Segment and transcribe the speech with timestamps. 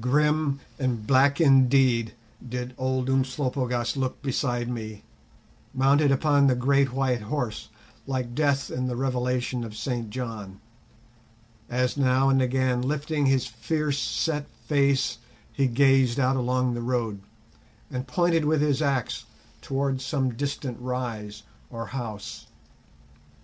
[0.00, 2.12] Grim and black indeed
[2.44, 5.04] did old Umslopogaas look beside me,
[5.72, 7.68] mounted upon the great white horse,
[8.04, 10.58] like Death in the Revelation of St John,
[11.70, 15.18] as now and again lifting his fierce set face
[15.52, 17.22] he gazed out along the road,
[17.88, 19.26] and pointed with his axe
[19.62, 22.48] towards some distant rise or house.